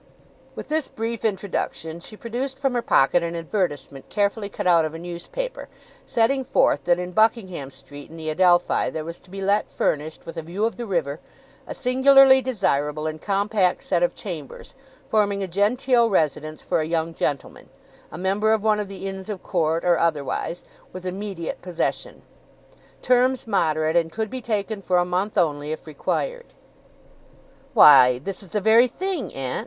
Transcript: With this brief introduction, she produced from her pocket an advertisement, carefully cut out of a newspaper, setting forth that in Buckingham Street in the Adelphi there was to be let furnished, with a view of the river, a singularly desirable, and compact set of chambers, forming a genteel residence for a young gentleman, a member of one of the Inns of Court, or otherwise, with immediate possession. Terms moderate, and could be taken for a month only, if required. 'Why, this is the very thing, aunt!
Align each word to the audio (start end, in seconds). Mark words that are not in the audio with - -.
With 0.55 0.69
this 0.69 0.87
brief 0.87 1.23
introduction, 1.23 1.99
she 1.99 2.17
produced 2.17 2.57
from 2.57 2.73
her 2.73 2.81
pocket 2.81 3.21
an 3.21 3.35
advertisement, 3.35 4.09
carefully 4.09 4.49
cut 4.49 4.65
out 4.65 4.83
of 4.83 4.95
a 4.95 4.97
newspaper, 4.97 5.69
setting 6.07 6.43
forth 6.43 6.85
that 6.85 6.97
in 6.97 7.11
Buckingham 7.11 7.69
Street 7.69 8.09
in 8.09 8.17
the 8.17 8.31
Adelphi 8.31 8.89
there 8.89 9.05
was 9.05 9.19
to 9.19 9.29
be 9.29 9.41
let 9.41 9.69
furnished, 9.69 10.25
with 10.25 10.37
a 10.37 10.41
view 10.41 10.65
of 10.65 10.77
the 10.77 10.87
river, 10.87 11.19
a 11.67 11.75
singularly 11.75 12.41
desirable, 12.41 13.05
and 13.05 13.21
compact 13.21 13.83
set 13.83 14.01
of 14.01 14.15
chambers, 14.15 14.73
forming 15.07 15.43
a 15.43 15.47
genteel 15.47 16.09
residence 16.09 16.63
for 16.63 16.81
a 16.81 16.87
young 16.87 17.13
gentleman, 17.13 17.69
a 18.11 18.17
member 18.17 18.53
of 18.53 18.63
one 18.63 18.79
of 18.79 18.87
the 18.87 19.05
Inns 19.05 19.29
of 19.29 19.43
Court, 19.43 19.85
or 19.85 19.99
otherwise, 19.99 20.63
with 20.91 21.05
immediate 21.05 21.61
possession. 21.61 22.23
Terms 23.03 23.45
moderate, 23.45 23.95
and 23.95 24.11
could 24.11 24.31
be 24.31 24.41
taken 24.41 24.81
for 24.81 24.97
a 24.97 25.05
month 25.05 25.37
only, 25.37 25.71
if 25.71 25.85
required. 25.85 26.47
'Why, 27.75 28.17
this 28.17 28.41
is 28.41 28.49
the 28.49 28.61
very 28.61 28.87
thing, 28.87 29.31
aunt! 29.35 29.59